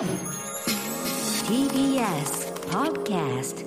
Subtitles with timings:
[0.00, 0.16] TBS
[2.70, 3.66] Podcast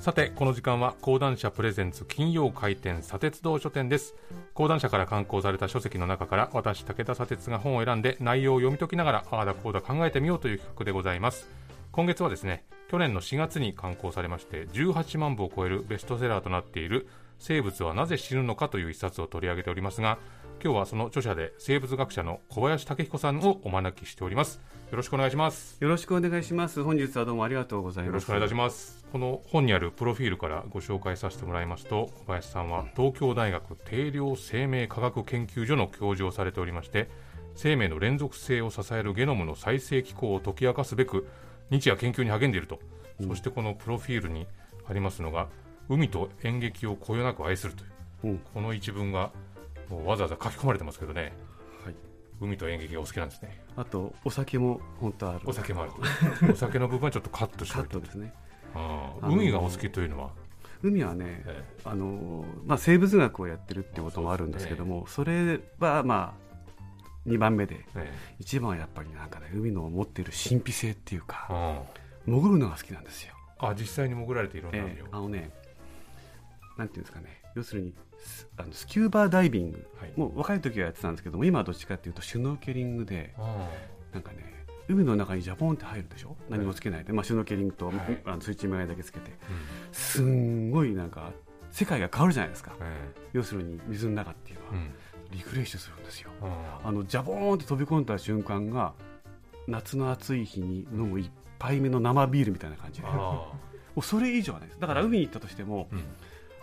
[0.00, 4.14] さてこの時間は講談社プレゼンツ金曜開店砂鉄道書店です。
[4.54, 11.50] 講談社から刊行された書籍の中から私武田砂鉄が本を選んで内容を読み解きながらああだこうだ考えてみようという企画でございます。
[11.90, 17.08] 今月はですね去年の4月に刊行されまして18万部を超えるベストセラーとなっている
[17.40, 20.18] 生物はなぜ死ぬのかという一冊を取り上げておりますが
[20.62, 26.82] 今日はその著者で生物学者の小林武彦さんをお招きしておりますよろしくお願いしますよろしくお願いします。
[26.82, 28.08] 本日はどうもありがとうございます。
[28.08, 29.04] よろしくお願いいたします。
[29.12, 37.08] この本にあるプロフィールからご紹介させてもらいますと、小林さんは東京大学定量生命科学研究所の教授をされておりまして、
[37.54, 41.28] 生命の連続性を支えるゲノムの再生機構を解き明かすべく、
[41.70, 42.80] 日夜研究に励んでいると。
[43.20, 44.46] そしてこのプロフィールに
[44.88, 45.48] ありますのが、
[45.88, 47.90] 海と演劇をこよなく愛するという、
[48.24, 49.30] うんこの一文が
[49.88, 51.32] もうわざわざ書き込まれてますけどね、
[51.84, 51.94] はい
[52.40, 53.64] 海と演劇がお好きなんですね。
[53.76, 55.40] あとお酒も本当ある。
[55.44, 55.98] お酒もあると。
[56.52, 58.32] お酒の部分はちょっとカットしてカットですね。
[58.74, 60.30] あーあ海がお好きというのは、
[60.82, 66.48] 海はね、えあのまあ生物学をやってるってこともあるんですけども、それはまあ
[67.26, 73.34] 二番目で、ええ一番はやっぱりなんかね海の持っている神秘性っていうか、うん潜るのが好きなんですよ。
[73.58, 75.50] あ実際に潜られていろんなえ海を、えあのね、
[76.78, 80.12] なんていうんですかね、要するにスあのスキューバーダイビング、はい。
[80.16, 83.34] もう若い時はやってたんですけども、今はどっちかっていうとシュノーケリングで。
[83.36, 83.68] あ
[84.12, 84.56] なんかね
[84.88, 86.34] 海の中にジャポンって入るでしょ？
[86.48, 87.96] 何もつけないで、まあ、シュノーケリングと、はい。
[88.24, 89.30] あの水中眼鏡だけつけて。
[89.30, 89.38] ーうん。
[89.92, 91.32] すんごいなんか
[91.70, 92.74] 世界が変わるじゃないですか。
[92.80, 95.36] え要するに水の中っていうのは、えうん。
[95.36, 96.30] リフレッシュするんですよ。
[96.40, 96.90] ああ。
[96.92, 98.94] のジャボーンって飛び込んだ瞬間が
[99.66, 103.02] 夏の暑い日に飲む一杯目の生ビールみたいな感じ。
[103.02, 103.56] で もあ
[103.94, 104.80] うそれ以上はないです。
[104.80, 106.02] だから海に行ったとしてもーうん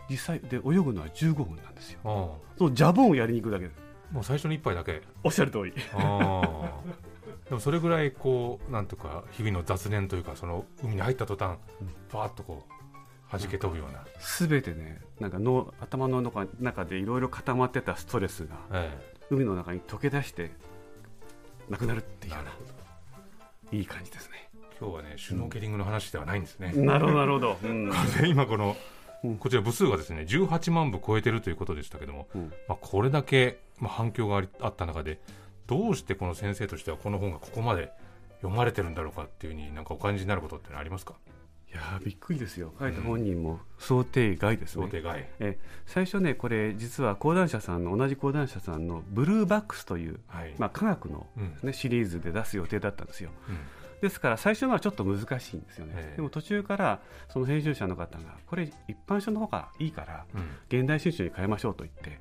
[0.09, 2.39] 実際で泳ぐのは15分なんですよ。
[2.57, 3.69] そのジャボンをやりに行くだけ。
[4.11, 5.01] もう最初の一杯だけ。
[5.23, 5.73] おっしゃる通り。
[5.73, 11.57] でもそれぐらいこうなんとか日々の雑念というかその海に入った途端
[12.11, 18.97] バーッとこう弾け飛ぶような、すべてねなんか脳頭の中中でいろいろ固まってたストレスがえ
[19.29, 20.51] 海の中に溶け出して
[21.69, 22.51] なくなるっていうような
[23.71, 24.49] いい感じですね。
[24.53, 27.51] え今日はねシュノーケリングの話ではないんですね、なるほどなるほど。
[27.53, 27.57] う
[28.27, 28.75] 今このうん
[29.39, 32.53] こちら部数がですね18万部超えてるということでしたけども、うん。
[32.67, 35.19] まあ、これだけ、まあ、反響がありあった中で
[35.67, 37.91] どうしてこの先生としてはこの本がここまで
[38.41, 41.15] 読まれてるんだろうかっていうふうになんかお感じになることってありますか？
[41.67, 42.73] いやーびっくりですよ。
[42.79, 44.85] 書いた本人も想定外ですね。
[44.85, 45.27] 想定外。
[45.39, 51.57] え最初ねこれ実は講談社さんの同じ講談社さんのブルーバックスという、はい、まあ、科学の、うん。
[51.63, 53.31] ねシリーズで出す予定だったんですよ。
[53.49, 53.57] うん
[54.05, 56.15] ですから最初のはちょっと難しいんですよね、ええ。
[56.17, 60.79] でも途中からその編集者の方がこれ一般書の方がいいからうん。
[60.79, 62.19] 現代新書に変えましょうと言って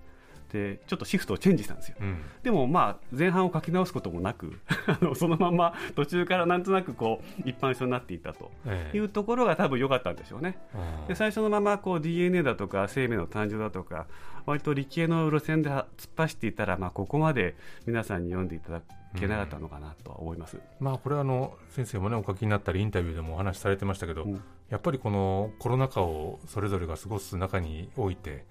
[0.50, 1.96] でちょっとシフトをチェンジしたんですよ。
[2.00, 2.22] うん。
[2.42, 8.96] でもまあ前半を書き直すこともなく あのそのまま途中からなんとなくこう一般書になっていったとええ。
[8.96, 10.56] いうところが多分良かったんでしょうね。
[10.74, 14.06] あーで最初のままこう DNA だとか生命の誕生だとか
[14.46, 17.56] 割と理系の路線で突っ走っていたら、まあ、ここまで
[17.86, 18.82] 皆さんに読んでいただ
[19.20, 20.58] けなかったのかなとは思います。
[20.80, 24.42] まあこれはあの先生もねお書きになったりインタビューでもお話しされてましたけど、うん。
[24.70, 28.44] やっぱりこのコロナ禍をそれぞれが過ごす中において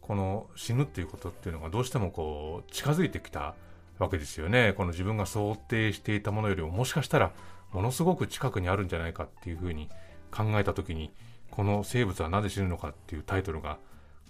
[0.00, 3.54] この死ぬっていうことっていうのがどうしてもこう近づいてきた
[3.98, 4.74] わけですよね。
[4.76, 7.32] この自分が想定していたものよりももしかしたら
[7.72, 9.88] ものすごく近くにあるんじゃないかっていうふうに
[10.30, 11.12] 考えた時に
[11.50, 13.78] この生物はなぜ死ぬのかっていうタイトルが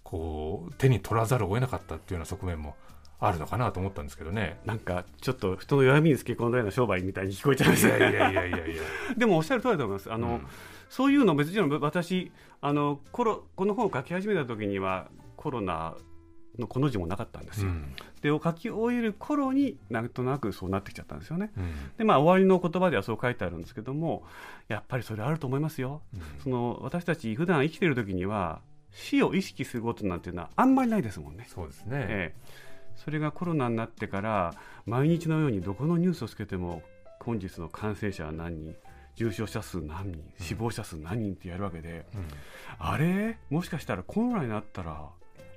[0.02, 2.76] こう手に取らざるを得なかったっていうような側面も
[3.18, 4.58] あるのかなと思ったんですけどね。
[4.64, 8.82] なんかちょっと人の弱みにつけ込んだような商売みたいに聞こえちゃいまいしたやいやいやいやいや。
[9.16, 10.12] でもおっしゃる通りだと思います。
[10.12, 10.46] あの、うん
[10.88, 15.96] そういうの別に私あのコロこの本を書き始めた時にはコロナ
[16.58, 17.68] のこの字もなかったんですよ。
[17.68, 21.52] うんで書き終える頃になんとなくそうなってきちゃったんですよね。
[21.56, 24.24] うんでまあ終わりの言葉ではそう書いてあるんですけども
[24.68, 26.02] やっぱりそれあると思いますよ。
[26.42, 28.60] その私たち普段生きてる時には
[28.90, 31.46] 死を意識することなんていうのはあんまりないですもんね。
[31.48, 32.06] そうですね。
[32.08, 32.40] ええ、
[32.96, 34.54] それがコロナになってから
[34.86, 36.82] 毎日のようにどこのニュースをつけても
[37.20, 38.74] 本日の感染者は何人
[39.16, 42.28] 重症者数何人死亡者数何人ってやるわけで、うん。
[42.78, 45.08] あれもしかしたらコロナになったら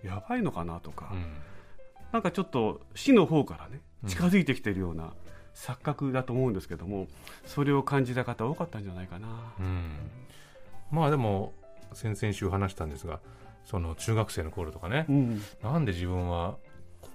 [0.04, 1.26] やばいのかなとか、うん。
[2.12, 4.10] なんかちょっと死の方からねうん。
[4.10, 5.14] 近づいてきてるような
[5.54, 7.08] 錯覚だと思うんですけども
[7.46, 9.28] それを感じた方多かったんじゃないかな。
[9.60, 9.92] うん。
[10.90, 11.54] まあでも
[11.94, 13.20] 先々週話したんですが
[13.66, 15.42] その中学生の頃とかね、うん。
[15.62, 16.56] なんで自分は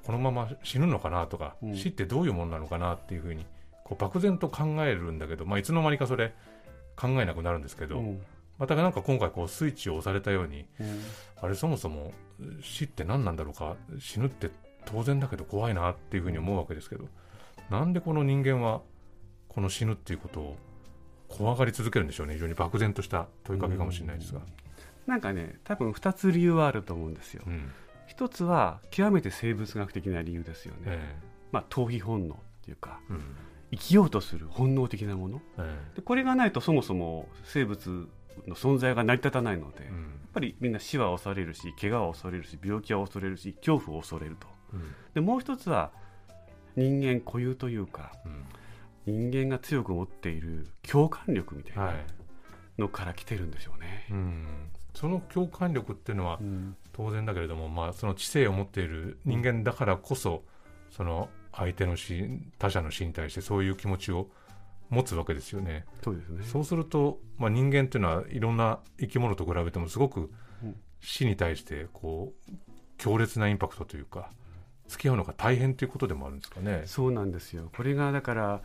[0.04, 1.76] このまま死ぬのかなとか、うん。
[1.76, 3.46] 死ってどういうものなのかなっていうふうに
[3.84, 6.34] こう漠然と考えるんだけど、まあ、いつの間にかそれ
[6.96, 8.22] 考えなくなるんですけど、うん。
[8.58, 11.00] またなんか今回こうスイッチを押されたようにうん。
[11.42, 12.12] あれそもそも
[12.62, 14.50] 死って何なんだろうか死ぬって
[14.86, 17.06] 当然だけど怖いなっていうふうに思うわけですけど
[17.70, 18.82] なんでこの人間は
[19.48, 20.56] この死ぬっていうことを
[21.28, 22.34] 怖がり続けるんでしょうね？
[22.34, 24.40] 非常に漠然とした問いかけかもしれないですが、
[25.06, 27.70] なんかね多分2つ理由はあると思うんですよ、うん
[28.06, 31.16] 一つは極めて生物学的な理由ですよね、え
[31.52, 33.22] まあ、逃避本能っていうかえうん。
[33.72, 35.42] 生きようとする本能的なもの。
[35.58, 38.08] えでこれがないとそもそも生物
[38.46, 44.46] の存在が成り立たないので、やっえうんぱりみんな死は恐れるし怪我は恐れるし病気は恐れるし恐怖を恐れると。
[44.74, 44.94] うん。
[45.14, 45.90] でもう一つは
[46.76, 49.30] 人間固有というかうん。
[49.30, 52.04] 人間が強く持っている共感力みたいはない。
[52.78, 54.06] のから来てるんでしょうね。
[54.10, 54.46] うん、
[54.94, 60.44] その共感力っていうのはうん当然だけれども、まあ、その知性を持っている人間だからこそ
[60.90, 64.28] その相手の死他者の死に対してそういう気持ちを
[64.90, 65.84] 持つわけですよね。
[66.02, 66.44] そうですね。
[66.44, 70.30] そうすると、まあ、人間っていうのはいろんな生き物と比べてもすごく
[70.62, 70.76] うん。
[71.00, 72.52] 死に対してこう
[72.96, 74.30] 強烈なインパクトというか
[74.88, 76.82] 付き合うのが大変ということでもあるんですかね。
[76.86, 77.70] そうなんですよ。
[77.76, 78.62] これがだから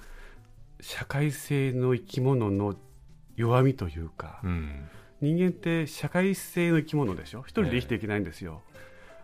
[0.82, 2.75] 社会性の生き物の
[3.36, 4.88] 弱みというか、うん
[5.21, 7.42] 人間って社会性の生き物でしょ？
[7.42, 8.62] 一人で生きていけないんですよ、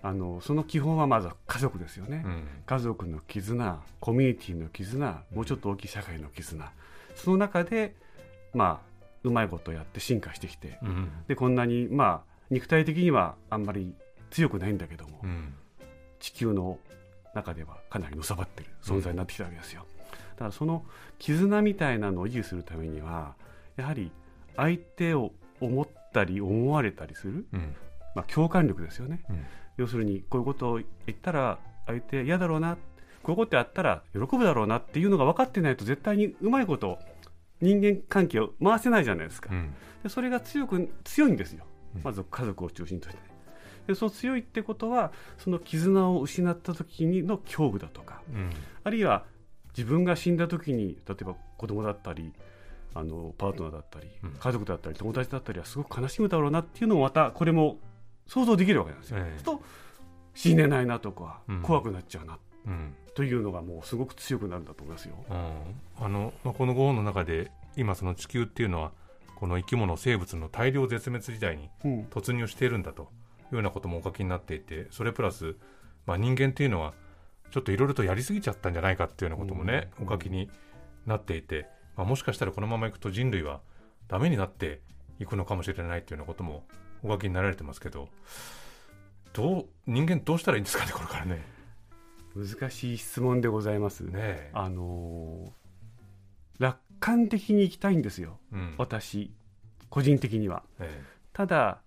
[0.03, 2.47] あのその基本はまずは家族ですよね、うん。
[2.65, 6.71] 家族の絆コミュニティの絆もうちょっと大きい社会の絆。
[7.15, 7.95] その中で
[8.53, 11.09] まあうまいことやって進化してきてうん。
[11.27, 13.94] でこんなにまあ肉体的にはあんまり
[14.31, 15.53] 強くないんだけども、うん。
[16.19, 16.77] 地球の
[17.33, 19.86] 中ではかなりのさばってる存在になってきたわけですよ、
[20.36, 20.86] だからその
[21.19, 23.36] 絆みたいなのを維持するためには
[23.75, 24.09] やはり
[24.56, 27.75] 相手を思ったり思われたりする、うん。
[28.16, 29.46] まあ、共感力ですよね、うん。
[29.78, 32.78] 要するにこういうことを言ったら相手嫌だろうな
[33.24, 37.00] こういうことやったら喜ぶだろうなっていうのが分かってないと絶対にうまいこと
[37.62, 39.74] 人間関係を回せないじゃないですか、うん。
[40.04, 41.66] でそれが強く強いんですよ。
[41.96, 42.01] うん。
[42.04, 43.22] まず家族を中心として
[43.88, 48.50] でその強いってことはその絆を失った時にの恐怖だとかうん。
[48.84, 49.25] あるいは
[49.78, 52.34] 自分が死んだ時に例えば子供だったり
[52.95, 54.31] あのパートナーだったりうん。
[54.31, 57.77] 家族だったり友達だったりはすごく悲しむだろうなっていうのもまたこれも
[58.25, 59.18] 想像できるわけなんですよ。
[59.19, 59.44] ええ。
[59.44, 59.62] と
[60.33, 61.62] 死ねないなとかうん。
[61.62, 65.15] 怖くなっちゃうなうんというのがもうすごく強くなるんだと思いますよ。
[65.30, 66.06] うん。
[66.06, 68.92] あのまあ、このご本の中で今その地球っていうのは
[69.36, 72.01] この生き物生物の大量絶滅時代にうん。
[72.09, 73.06] 突入しているんだとい
[73.51, 75.57] うようなこともお書きになっていてそれプラス、
[76.06, 76.94] まあ、人間っていうのは
[77.51, 80.07] ちょっといろいろとやりすぎちゃったんじゃないかっていうようなこともね、うん。
[80.07, 80.50] お書きに
[81.06, 83.62] なっていて、まあ、もしかしたらこのままいくと人類は
[84.07, 84.81] ダメになって
[85.19, 86.63] いくのかもしれないっていうようなことも
[87.03, 88.09] お書きになられてますけど
[89.33, 91.42] どう人間どうしたらいいんですかねこれからね。
[92.36, 94.01] 難しい質問でございます。
[94.01, 99.33] ねえあのー楽観的にいきたいんですようん私
[99.89, 100.63] 個人的には。
[100.80, 101.01] え
[101.33, 101.81] ただ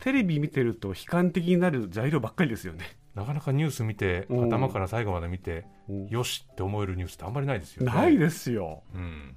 [0.00, 2.84] テレビ見てると悲観的になる材料ばっかりですよね。
[3.16, 5.64] えなかなかニュース見てうん頭から最後まで見て
[6.08, 7.92] よしって思えるニュースってあんまりないですよね。
[7.92, 8.82] ないですよ。
[8.94, 9.36] うん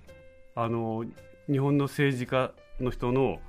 [0.63, 1.05] あの
[1.49, 3.39] 日本の政治家の人の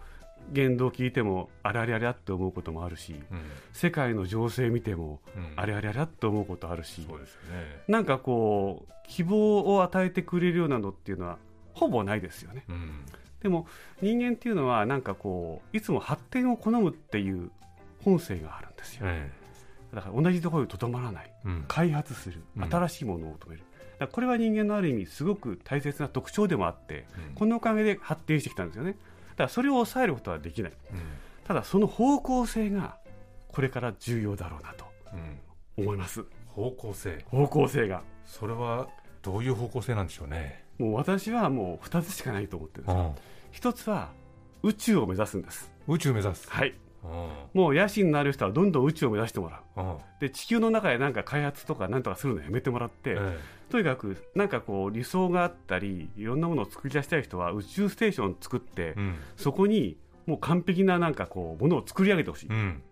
[0.50, 3.42] 言動を聞いてもあれあれあれって思うこともあるしうん。
[3.72, 5.52] 世界の情勢見てもうん。
[5.56, 7.82] あれあれあれって思うことあるしそうですよね。
[7.88, 11.38] なんかこう希望を与えてくれるようなのっていうのは
[11.74, 12.64] ほぼないですよね。
[12.68, 13.04] うん。
[13.40, 13.66] でも
[14.00, 17.50] 人間っていうのはなんかこういつも発展を好むっていう
[18.04, 19.02] 本性があるんですよ。
[19.06, 19.30] え
[19.94, 21.32] だから同じところにとどまらない。
[21.68, 22.42] 開発する。
[22.56, 22.64] うん。
[22.64, 23.62] 新しいものを求める、
[24.06, 27.34] だこれは人間のある意味すごく大切な特徴でもあってうん。
[27.34, 28.92] このおかげで発展してきたんですよね。
[29.30, 30.72] だからそれを抑えることはできない。
[30.72, 30.98] うん。
[31.44, 32.96] ただその方向性が
[33.48, 34.84] これから重要だろうなと
[35.76, 35.84] うん。
[35.84, 36.24] 思います。
[36.46, 37.24] 方向性。
[37.28, 38.02] 方向性が。
[38.26, 38.88] それは
[39.22, 40.64] どういう方向性なんでしょうね。
[40.78, 43.12] もう私はもう2つしかないと思ってるんですうん。
[43.52, 44.10] 一つは
[44.62, 45.70] 宇宙を目指すんです。
[45.88, 46.48] 宇宙目指す。
[46.50, 46.70] はい。
[46.70, 46.76] うん
[47.52, 49.80] もう野心のある人はどんどん宇宙を目指してもらう。
[49.80, 49.96] うん。
[50.20, 53.38] で地球の中で何か開発とか何とかするのやめてもらって、え
[53.70, 58.94] とにかくなんかこう理想があったりいろんなものを作り出したい人は宇宙ステーションを作って、
[59.36, 62.82] そこにもう完璧ななんかこうものを作り上げてほしい、うん。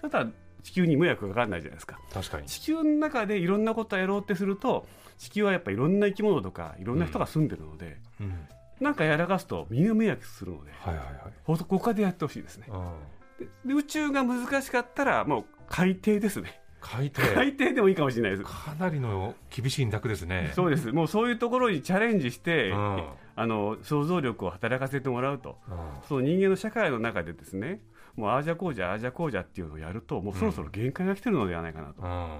[0.00, 0.30] そしたら
[0.62, 1.98] 地球に迷惑がかからないじゃないですか。
[2.12, 2.46] 確かに。
[2.46, 4.86] 地球の中でいろんなことをやろうってすると
[5.18, 8.34] 地球はやっぱりいろんな生き物とかいろんな人が住んでるので、うん。
[8.80, 11.16] なんかやらかすとみんな迷惑するのではいはいはい。
[11.44, 12.66] ほ他でやってほしいですね。
[12.70, 12.92] うん
[13.40, 16.60] でで宇宙が難しかったらもう海底ですね。
[16.80, 17.26] 海底。
[17.34, 18.42] 海底でもいいかもしれないです。
[18.44, 20.52] かなりの厳しいんだくですね。
[20.54, 20.92] そうです。
[20.92, 23.04] もうそういうところにチャレンジして、うん。
[23.36, 25.58] あの想像力を働かせてもらうと。
[25.68, 25.76] うん。
[26.08, 27.80] その人間の社会の中でですね
[28.16, 32.38] もうああじゃこうじゃあああじゃこうじゃっていうのをやるともうそろそろ限界が来てるのではないかなと、うん。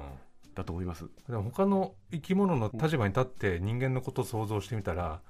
[0.55, 1.07] だと思います。
[1.29, 5.21] でも他の生き物の立場に立って人間のことを想像してみたら、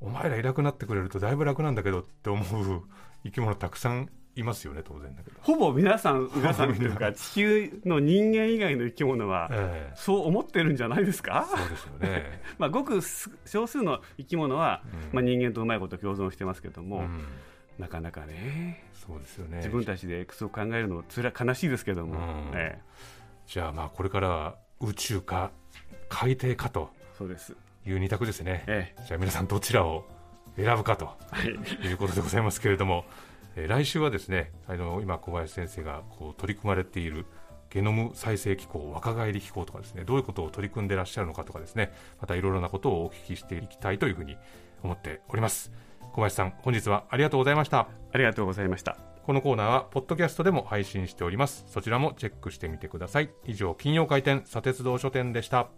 [0.00, 2.82] お前らいなくなってくれるとだいぶ楽なんだけどって思う
[3.24, 11.46] 生き物たくさんいいますよね当然だけど、ほぼ皆さん皆さんというか 地球の人間以外の生き物はええそう思ってるんじゃないですか？
[11.50, 13.00] そうですよね、 まあごく
[13.44, 15.00] 少数の生き物は、うん。
[15.12, 17.24] まあ、人間とうまいこと共存してますけども、うん。
[17.78, 19.56] なかなかねそうですよね。
[19.58, 22.52] 自分たちでそう考えるのつら悲しいですけども、うん。
[22.54, 22.82] ええ。
[23.46, 25.50] じゃあまあこれからは宇宙か
[26.08, 26.90] 海底かと。
[27.18, 27.54] そうです、
[27.86, 30.06] いう二択ですね、えじゃあ皆さんどちらを
[30.56, 31.10] 選ぶかと
[31.82, 33.04] い、いうことでございますけれども、
[33.56, 37.26] えー来週はですねあの今小林先生がこう取り組まれている
[37.70, 44.36] ゲノム再生機構若返り機構とかですねどういうことを取り組んでいらっしゃるのかとかですねまたいろいろなことをお聞きしていきたいというふうに
[44.82, 45.72] 思っております。
[46.12, 47.88] 小林さん本日はありがとうございました。
[48.12, 48.96] ありがとうございました。
[49.24, 51.64] このコーナーはポッドキャストでも配信しております。
[51.68, 53.30] そちらもチェックしてみてください。
[53.44, 55.68] 以上金曜回転砂鉄道書店でした